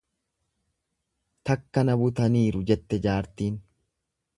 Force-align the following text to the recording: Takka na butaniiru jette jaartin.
Takka 1.51 1.85
na 1.91 1.99
butaniiru 2.03 2.67
jette 2.73 3.03
jaartin. 3.09 3.63